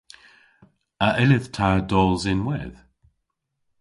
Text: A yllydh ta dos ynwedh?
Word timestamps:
A 1.05 1.07
yllydh 1.23 1.49
ta 1.55 1.69
dos 1.89 2.23
ynwedh? 2.33 2.79